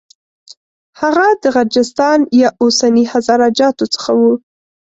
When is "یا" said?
2.41-2.49